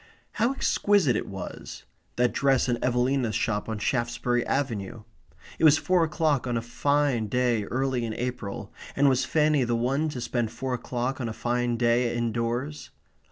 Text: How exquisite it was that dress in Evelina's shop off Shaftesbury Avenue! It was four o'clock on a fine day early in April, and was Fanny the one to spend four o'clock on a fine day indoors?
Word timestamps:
How 0.31 0.51
exquisite 0.51 1.15
it 1.15 1.27
was 1.27 1.83
that 2.15 2.31
dress 2.31 2.67
in 2.67 2.83
Evelina's 2.83 3.35
shop 3.35 3.69
off 3.69 3.83
Shaftesbury 3.83 4.43
Avenue! 4.47 5.03
It 5.59 5.63
was 5.63 5.77
four 5.77 6.03
o'clock 6.03 6.47
on 6.47 6.57
a 6.57 6.61
fine 6.63 7.27
day 7.27 7.65
early 7.65 8.03
in 8.03 8.15
April, 8.15 8.73
and 8.95 9.07
was 9.07 9.25
Fanny 9.25 9.63
the 9.63 9.75
one 9.75 10.09
to 10.09 10.19
spend 10.19 10.51
four 10.51 10.73
o'clock 10.73 11.21
on 11.21 11.29
a 11.29 11.33
fine 11.33 11.77
day 11.77 12.17
indoors? 12.17 12.89